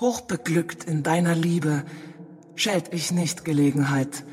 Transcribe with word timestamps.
Hochbeglückt 0.00 0.84
in 0.84 1.02
deiner 1.02 1.34
Liebe, 1.34 1.84
schält 2.54 2.94
ich 2.94 3.10
nicht 3.10 3.44
Gelegenheit. 3.44 4.24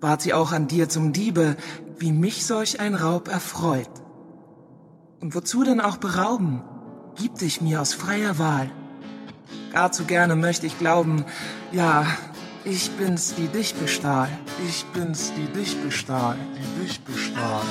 Ward 0.00 0.22
sie 0.22 0.32
auch 0.32 0.52
an 0.52 0.66
dir 0.66 0.88
zum 0.88 1.12
Diebe, 1.12 1.56
wie 1.98 2.10
mich 2.10 2.46
solch 2.46 2.80
ein 2.80 2.94
Raub 2.94 3.28
erfreut. 3.28 3.90
Und 5.20 5.34
wozu 5.34 5.62
denn 5.62 5.82
auch 5.82 5.98
berauben? 5.98 6.62
Gib 7.16 7.34
dich 7.34 7.60
mir 7.60 7.82
aus 7.82 7.92
freier 7.92 8.38
Wahl. 8.38 8.70
Gar 9.72 9.92
zu 9.92 10.04
gerne 10.04 10.36
möchte 10.36 10.66
ich 10.66 10.78
glauben, 10.78 11.26
ja, 11.70 12.06
ich 12.64 12.90
bin's, 12.92 13.34
die 13.34 13.48
dich 13.48 13.74
bestahl. 13.74 14.30
Ich 14.68 14.86
bin's, 14.94 15.32
die 15.36 15.52
dich 15.52 15.76
bestahl, 15.82 16.36
die 16.56 16.86
dich 16.86 17.00
bestahl. 17.00 17.62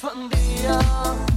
Von 0.00 0.30
dir. 0.30 1.29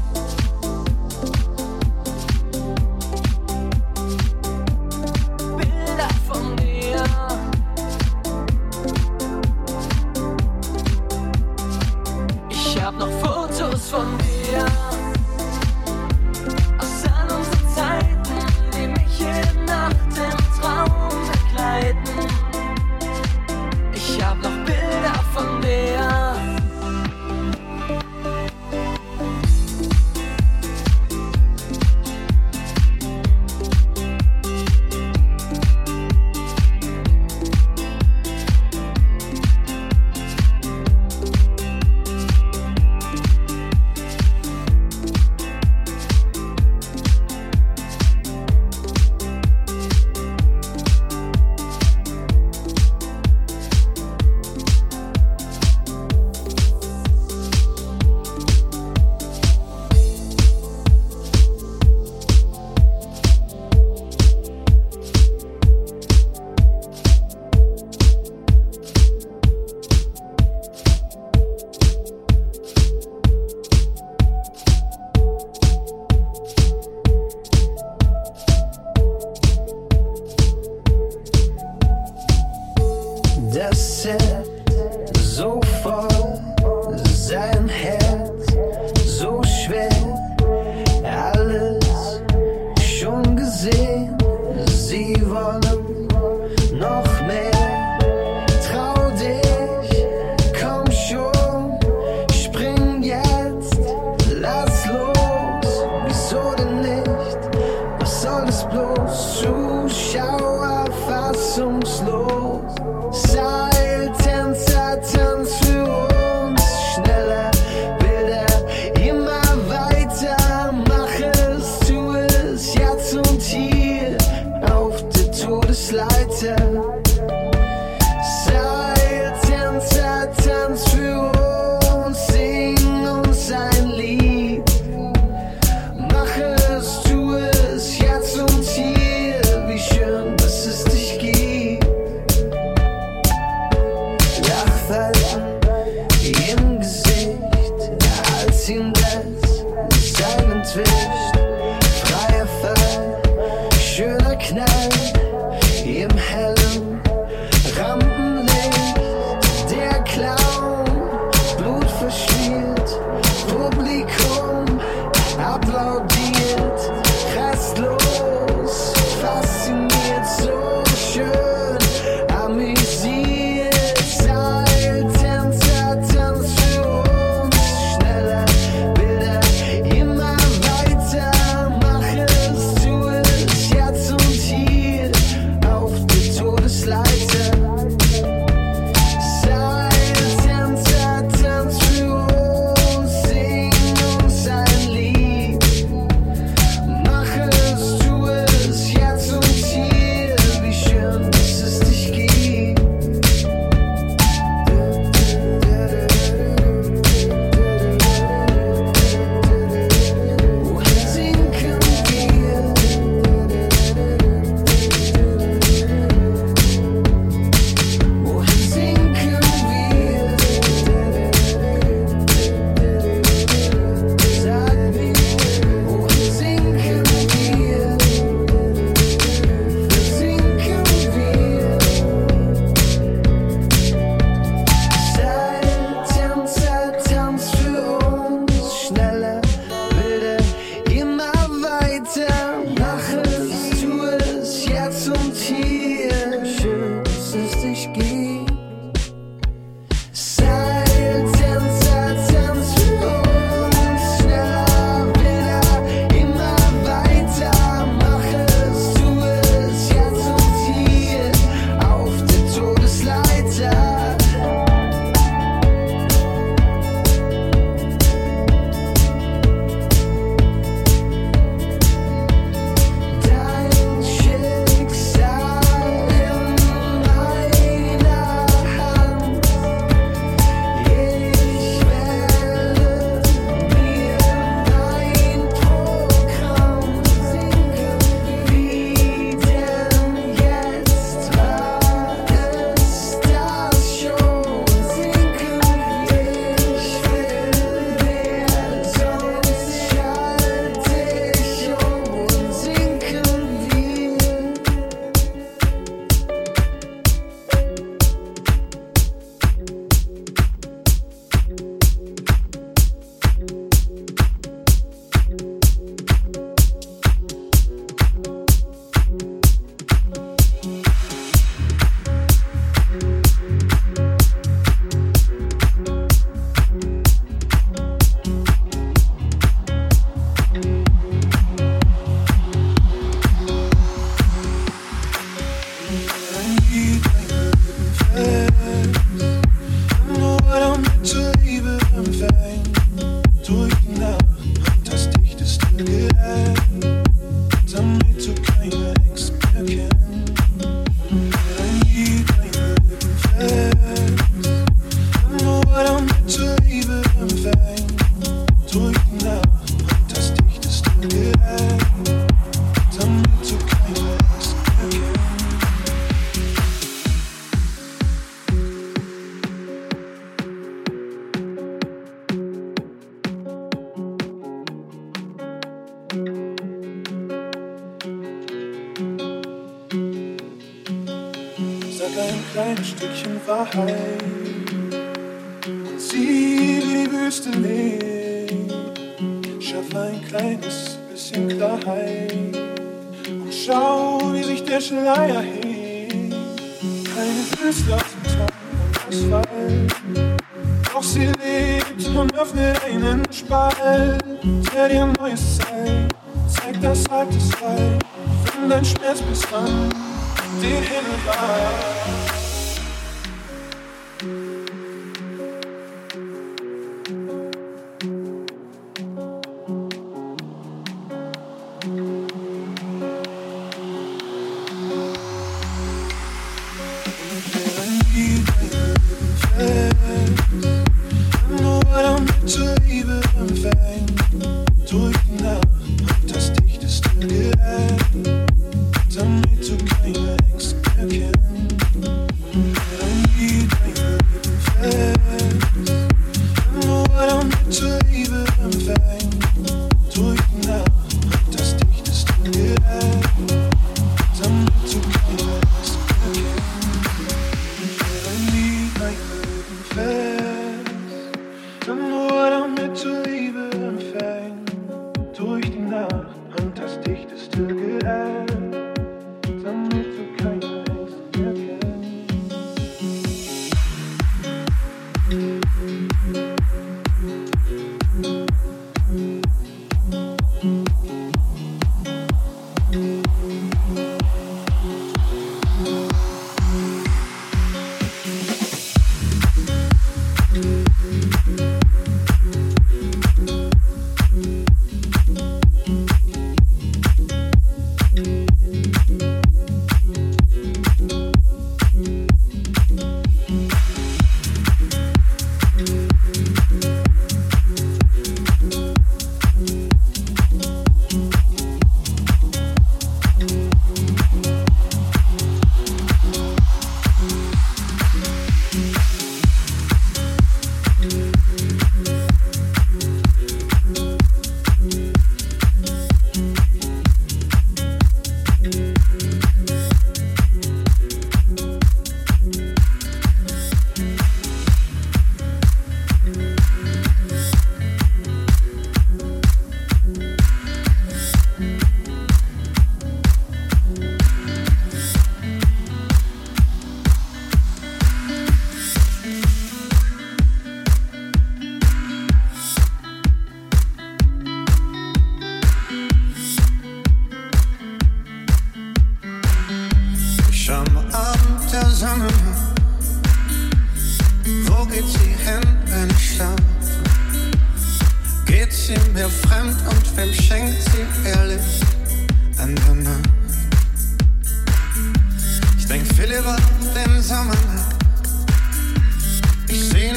some 111.55 111.85
slow 111.85 112.52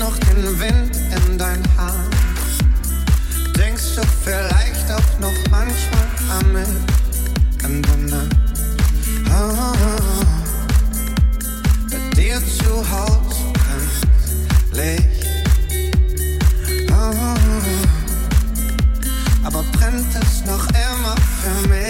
noch 0.07 0.19
den 0.19 0.61
Wind 0.61 0.97
in 1.16 1.38
dein 1.38 1.62
Haar. 1.77 2.05
Denkst 3.57 3.97
du 3.97 4.03
vielleicht 4.25 4.90
auch 4.92 5.19
noch 5.21 5.35
manchmal 5.51 6.07
an 6.31 6.53
mich, 6.53 7.64
an 7.64 7.83
der 7.83 7.97
Nacht? 8.11 8.37
Ah, 9.31 9.73
bei 11.90 11.99
dir 12.14 12.40
zu 12.59 12.71
Hause 12.88 13.53
brennt 13.53 14.01
Licht. 14.73 15.27
Aber 19.45 19.62
brennt 19.73 20.14
es 20.14 20.45
noch 20.45 20.66
immer 20.69 21.16
für 21.40 21.69
mich? 21.69 21.86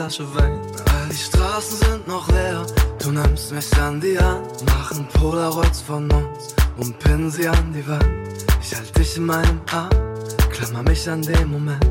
Flasche 0.00 0.34
Wein. 0.34 0.58
All 0.94 1.08
die 1.10 1.14
Straßen 1.14 1.76
sind 1.76 2.08
noch 2.08 2.26
leer, 2.28 2.64
du 3.02 3.10
nimmst 3.10 3.52
mich 3.52 3.70
an 3.76 4.00
die 4.00 4.18
Hand, 4.18 4.64
machen 4.64 5.06
Polaroids 5.12 5.82
von 5.82 6.10
uns 6.10 6.54
und 6.78 6.98
pinnen 7.00 7.30
sie 7.30 7.46
an 7.46 7.74
die 7.74 7.86
Wand. 7.86 8.06
Ich 8.62 8.74
halt 8.74 8.96
dich 8.96 9.18
in 9.18 9.26
meinem 9.26 9.60
Arm, 9.70 9.90
klammer 10.50 10.82
mich 10.84 11.06
an 11.06 11.20
den 11.20 11.50
Moment, 11.50 11.84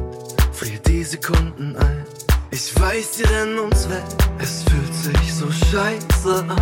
friere 0.54 0.80
die 0.88 1.04
Sekunden 1.04 1.76
ein. 1.76 2.04
Ich 2.50 2.74
weiß, 2.80 3.20
wir 3.20 3.30
rennen 3.30 3.60
uns 3.60 3.88
weg, 3.88 4.02
es 4.40 4.64
fühlt 4.64 4.96
sich 4.96 5.36
so 5.36 5.46
scheiße 5.52 6.46
an, 6.50 6.58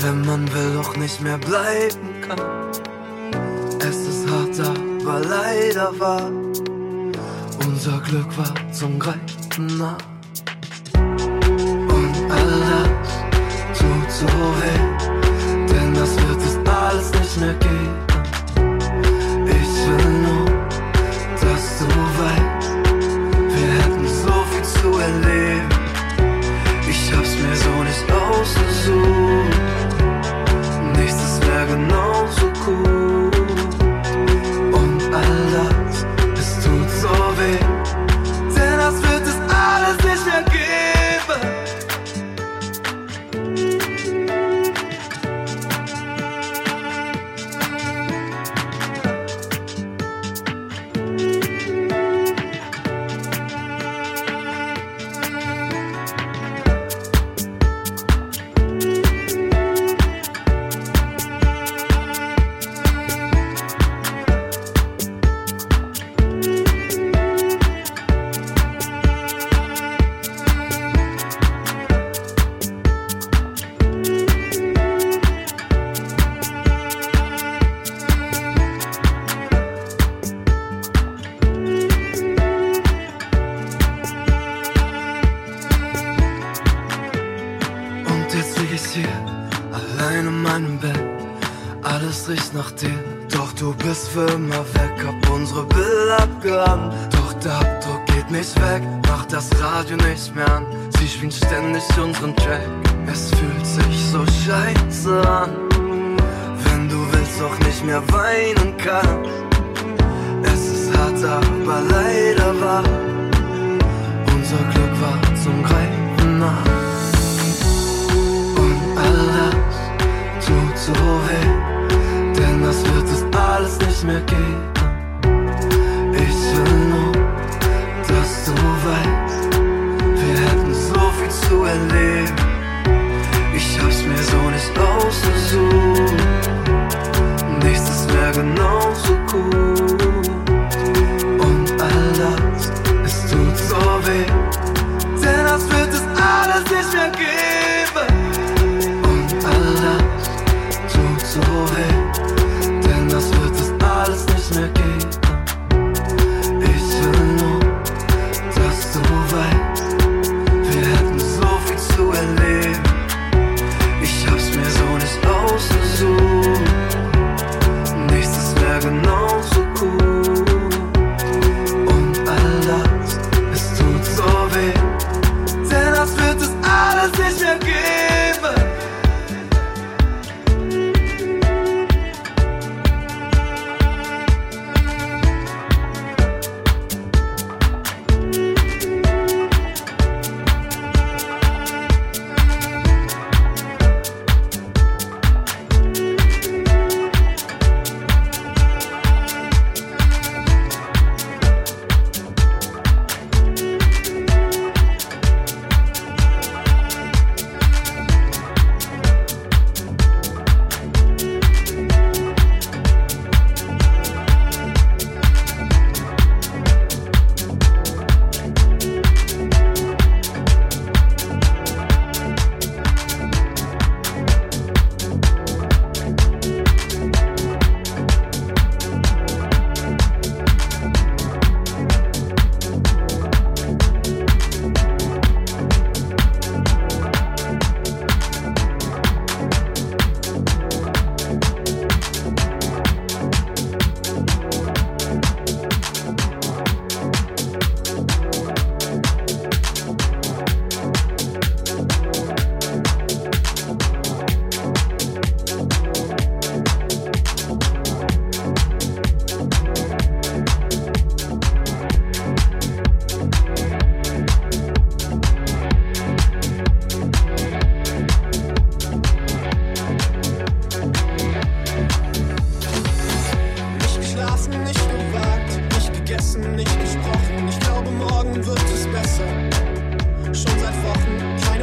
wenn 0.00 0.24
man 0.24 0.50
will 0.54 0.72
doch 0.72 0.96
nicht 0.96 1.20
mehr 1.20 1.36
bleiben 1.36 2.22
kann. 2.26 2.40
Es 3.80 3.96
ist 4.08 4.26
hart, 4.30 4.68
aber 5.02 5.20
leider 5.20 6.00
wahr. 6.00 6.30
Unser 7.66 8.00
Glück 8.00 8.38
war 8.38 8.54
zum 8.72 8.98
Greifen 8.98 9.47
nah. 9.58 9.96
Und 10.94 12.14
all 12.30 12.52
das 12.70 13.78
tut 13.78 14.10
so 14.10 14.26
weh, 14.26 14.80
denn 15.68 15.94
das 15.94 16.10
wird 16.22 16.40
es 16.40 16.56
alles 16.70 17.12
nicht 17.12 17.40
mehr 17.40 17.54
geben. 17.54 17.96
Ich 19.46 19.88
will 19.88 20.10
nur, 20.26 20.46
dass 21.40 21.78
du 21.80 21.86
weißt, 22.20 22.70
wir 23.54 23.70
hätten 23.82 24.08
so 24.08 24.34
viel 24.50 24.62
zu 24.62 24.98
erleben. 24.98 25.47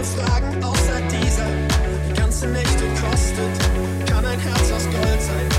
Fragen 0.05 0.63
außer 0.63 1.01
dieser. 1.09 1.47
Die 2.07 2.13
Ganze 2.13 2.47
Nächte 2.47 2.85
kostet, 3.01 4.09
kann 4.09 4.25
ein 4.25 4.39
Herz 4.39 4.71
aus 4.71 4.83
Gold 4.83 5.21
sein. 5.21 5.54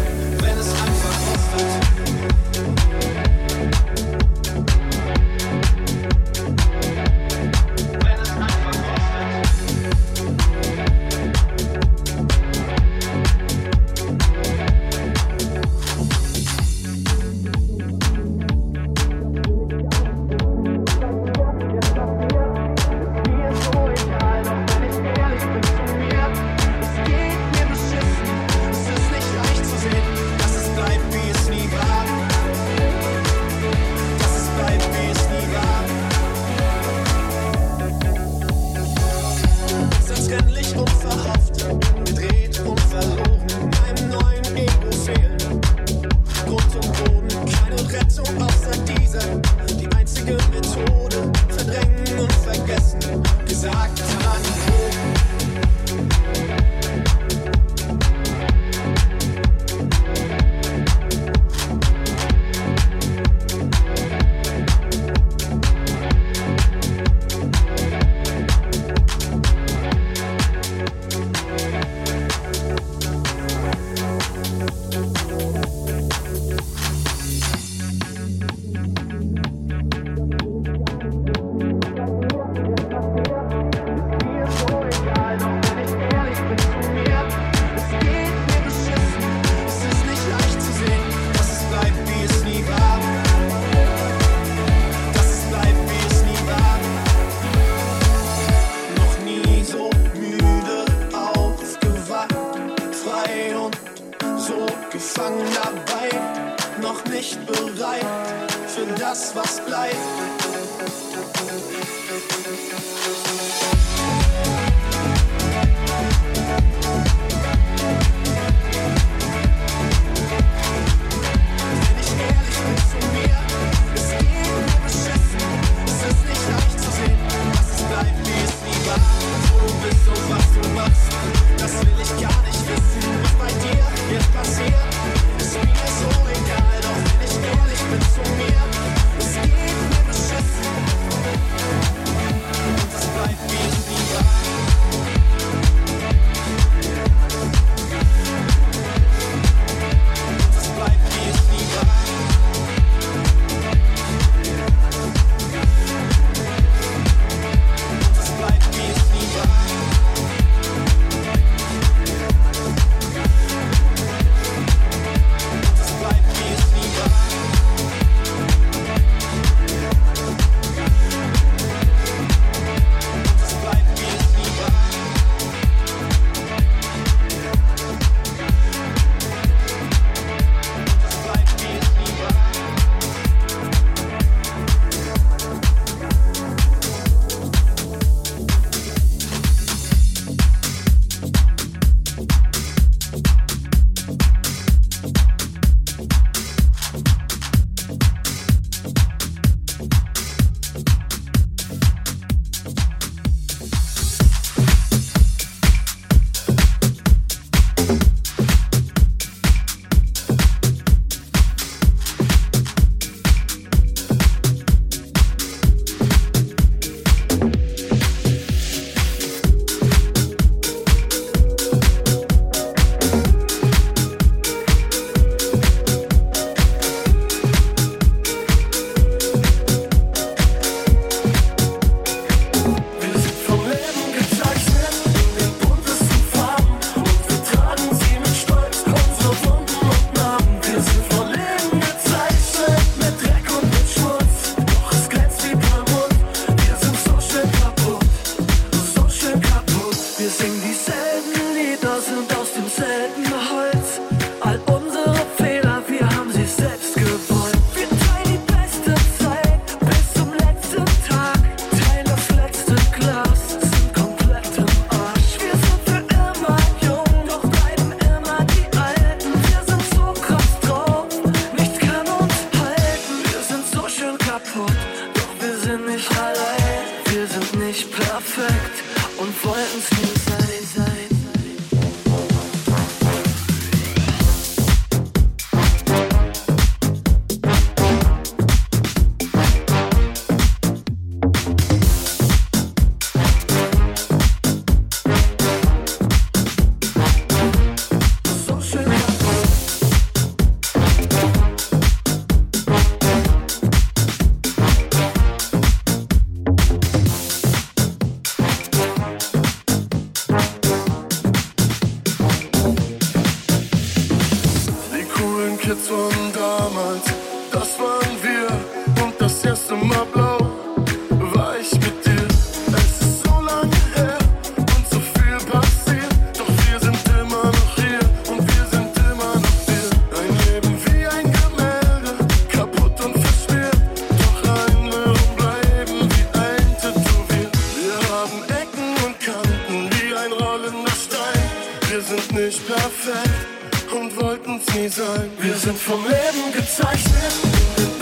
Nie 344.75 344.89
sein. 344.89 345.31
Wir 345.41 345.55
sind 345.55 345.79
vom 345.79 346.03
Leben 346.05 346.53
gezeichnet 346.53 347.96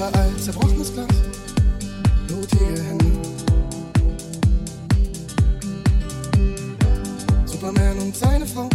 Überall 0.00 0.34
zerbrochenes 0.38 0.94
Glas, 0.94 1.08
blutige 2.26 2.82
Hände. 2.84 3.04
Superman 7.44 7.98
und 7.98 8.16
seine 8.16 8.46
Frau 8.46 8.70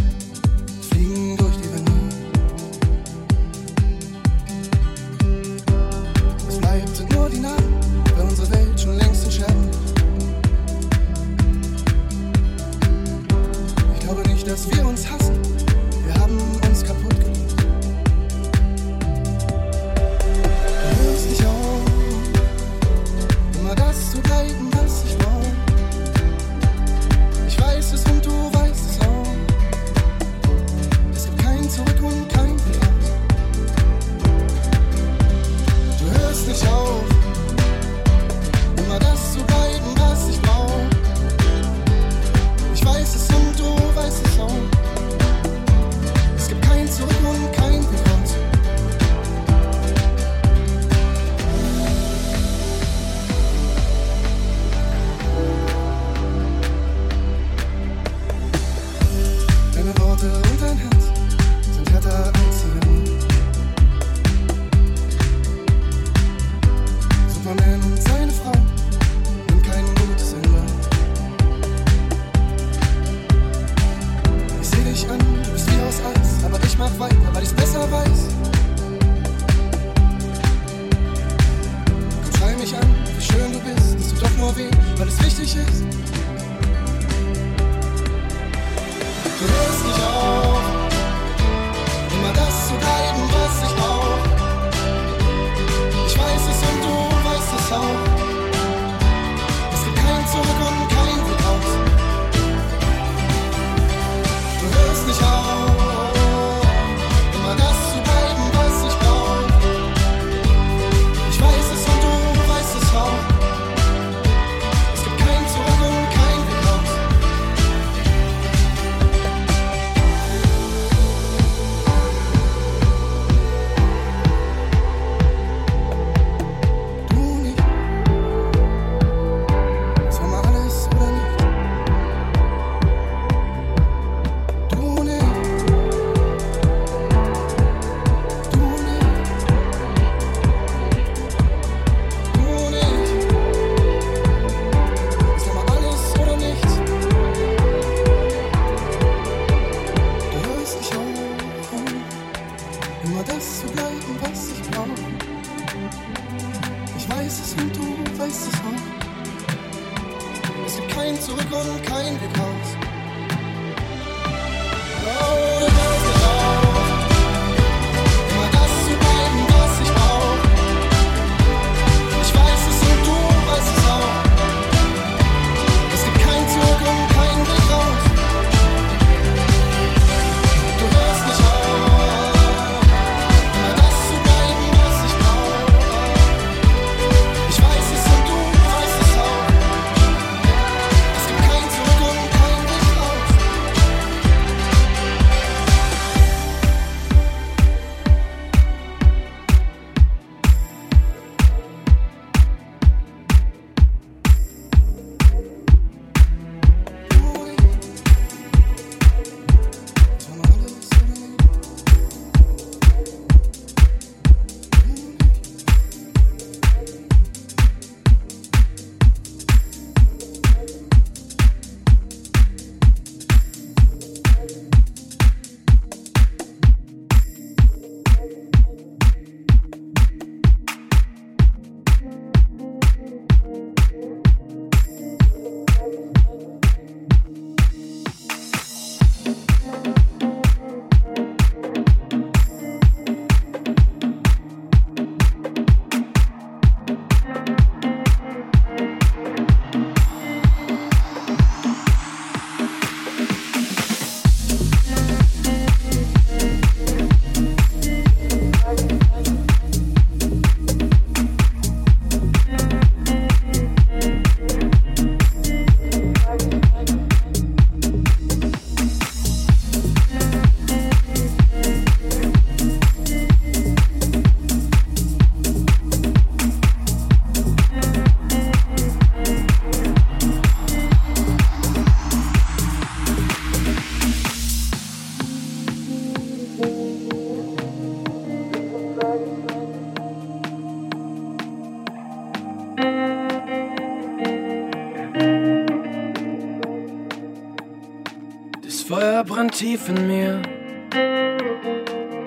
tief 299.76 299.89
in 299.89 300.07
mir. 300.07 300.41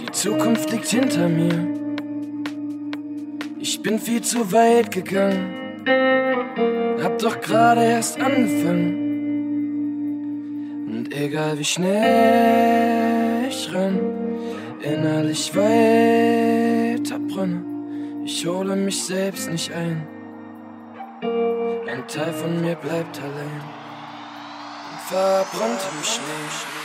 Die 0.01 0.11
Zukunft 0.12 0.70
liegt 0.70 0.88
hinter 0.88 1.28
mir. 1.28 1.74
Ich 3.59 3.82
bin 3.82 3.99
viel 3.99 4.22
zu 4.22 4.53
weit 4.53 4.90
gegangen. 4.90 5.82
Hab 7.03 7.18
doch 7.18 7.40
gerade 7.40 7.82
erst 7.84 8.20
angefangen. 8.20 9.07
Und 10.88 11.14
egal 11.14 11.59
wie 11.59 11.64
schnell 11.64 13.49
ich 13.49 13.72
renn, 13.72 13.99
innerlich 14.82 15.55
weiterbrenne. 15.55 17.64
Ich 18.24 18.46
hole 18.46 18.76
mich 18.76 19.03
selbst 19.05 19.51
nicht 19.51 19.72
ein. 19.72 20.07
Ein 21.90 22.07
Teil 22.07 22.34
von 22.34 22.61
mir 22.61 22.74
bleibt 22.74 23.18
allein. 23.20 23.62
Verbrannt 25.09 25.80
im 25.92 26.05
Schnee. 26.05 26.78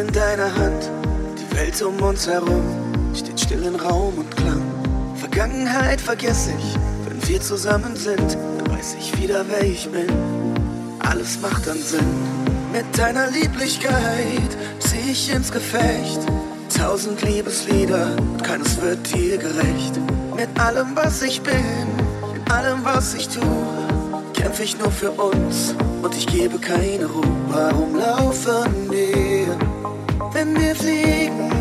In 0.00 0.12
deiner 0.12 0.54
Hand. 0.56 0.90
Die 1.38 1.56
Welt 1.56 1.80
um 1.82 2.00
uns 2.00 2.26
herum 2.26 2.64
steht 3.14 3.38
still 3.38 3.62
in 3.64 3.74
Raum 3.74 4.14
und 4.18 4.36
Klang. 4.36 4.62
Vergangenheit 5.16 6.00
vergesse 6.00 6.52
ich, 6.58 6.76
wenn 7.06 7.28
wir 7.28 7.40
zusammen 7.40 7.94
sind, 7.96 8.36
dann 8.58 8.70
weiß 8.70 8.96
ich 8.98 9.20
wieder, 9.20 9.44
wer 9.48 9.62
ich 9.62 9.88
bin. 9.90 10.08
Alles 11.00 11.38
macht 11.40 11.66
dann 11.66 11.78
Sinn. 11.78 12.06
Mit 12.72 12.86
deiner 12.96 13.30
Lieblichkeit 13.30 14.56
zieh 14.78 15.10
ich 15.10 15.32
ins 15.32 15.52
Gefecht. 15.52 16.20
Tausend 16.74 17.20
Liebeslieder 17.22 18.16
und 18.16 18.42
keines 18.42 18.80
wird 18.80 19.14
dir 19.14 19.36
gerecht. 19.36 20.00
Mit 20.34 20.48
allem, 20.58 20.94
was 20.94 21.20
ich 21.22 21.42
bin, 21.42 21.86
mit 22.32 22.50
allem, 22.50 22.84
was 22.84 23.12
ich 23.14 23.28
tu, 23.28 23.40
kämpf 24.32 24.60
ich 24.60 24.78
nur 24.78 24.90
für 24.90 25.10
uns 25.10 25.74
und 26.02 26.14
ich 26.16 26.26
gebe 26.26 26.58
keine 26.58 27.04
Ruhe. 27.06 27.24
Warum 27.48 27.96
laufen 27.96 28.90
wir, 28.90 29.79
wenn 30.40 30.58
wir 30.58 30.74
fliegen 30.74 31.59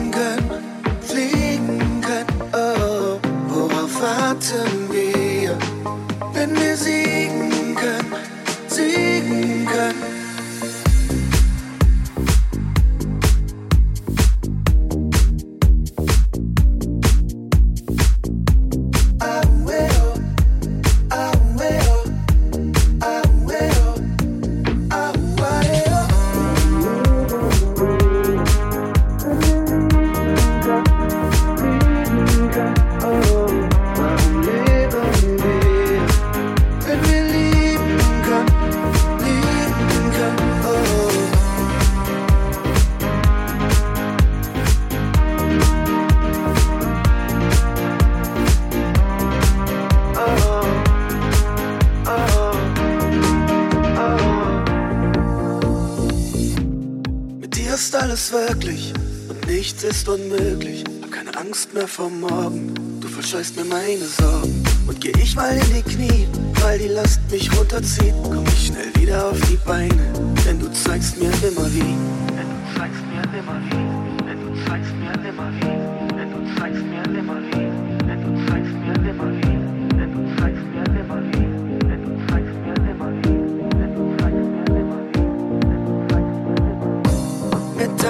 unmöglich. 60.10 60.84
Hab 61.02 61.12
keine 61.12 61.38
Angst 61.38 61.74
mehr 61.74 61.88
vor 61.88 62.10
morgen, 62.10 62.74
du 63.00 63.08
verscheußt 63.08 63.56
mir 63.58 63.66
meine 63.66 64.06
Sorgen. 64.06 64.64
Und 64.88 65.00
geh 65.00 65.12
ich 65.22 65.36
mal 65.36 65.56
in 65.56 65.74
die 65.74 65.84
Knie, 65.84 66.28
weil 66.62 66.80
die 66.80 66.88
Last 66.88 67.20
mich 67.30 67.50
runterzieht, 67.58 68.14
komm 68.24 68.44
ich 68.48 68.68
schnell 68.68 68.92
wieder 68.96 69.30
auf 69.30 69.40
die 69.42 69.58
Beine, 69.66 70.14
denn 70.46 70.60
du 70.60 70.72
zeigst 70.72 71.20
mir 71.20 71.32
immer 71.48 71.72
wie. 71.74 71.80
Denn 71.80 72.50
du 72.50 72.80
zeigst 72.80 73.02
mir 73.14 73.22
immer 73.38 73.62
wie, 73.70 73.89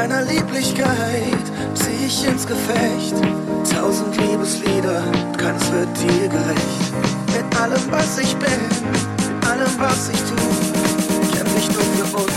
deiner 0.10 0.24
Lieblichkeit 0.24 1.46
zieh 1.76 2.06
ich 2.08 2.26
ins 2.26 2.46
Gefecht. 2.46 3.16
Tausend 3.74 4.16
Liebeslieder, 4.18 5.04
keines 5.38 5.72
wird 5.72 5.90
dir 6.02 6.28
gerecht. 6.28 6.94
Mit 7.34 7.60
allem, 7.60 7.82
was 7.92 8.18
ich 8.18 8.36
bin, 8.38 8.62
mit 8.90 9.48
allem, 9.48 9.72
was 9.78 10.10
ich 10.10 10.20
tu, 10.22 10.36
kämpf 11.36 11.58
ich 11.58 11.68
nur 11.74 12.06
für 12.06 12.18
uns 12.18 12.29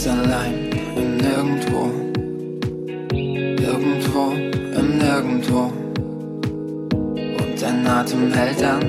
ganz 0.00 0.18
allein 0.18 0.70
im 0.96 1.16
Nirgendwo. 1.16 1.90
Irgendwo 3.12 4.32
im 4.78 4.98
Nirgendwo. 4.98 5.72
Und 7.14 7.60
dein 7.60 7.86
Atem 7.86 8.32
hält 8.32 8.62
an. 8.62 8.80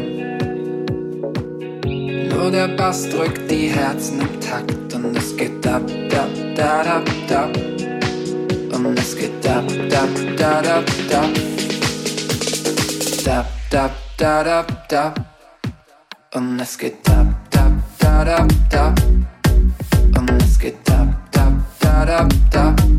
Nur 2.29 2.51
der 2.51 2.69
Bass 2.69 3.09
drückt 3.09 3.49
die 3.51 3.67
Herzen 3.67 4.21
im 4.21 4.39
Takt 4.39 4.93
und 4.93 5.17
es 5.17 5.35
geht 5.35 5.67
ab, 5.67 5.81
da, 6.09 6.27
da, 6.55 6.83
da, 6.83 7.01
da. 7.27 7.45
Und 8.75 8.97
es 8.97 9.17
geht 9.17 9.47
ab, 9.47 9.65
da, 9.89 10.07
da, 10.37 10.61
da, 10.61 10.83
da. 11.09 11.21
Da, 13.25 13.45
da, 13.69 13.89
da, 14.17 14.43
da, 14.43 14.65
da. 14.87 15.13
Und 16.33 16.59
es 16.59 16.77
geht 16.77 17.09
ab, 17.09 17.27
da, 17.49 17.71
da, 17.99 18.23
da, 18.23 18.47
da. 18.69 18.93
da. 18.95 19.20
tap, 22.11 22.33
tap. 22.51 22.90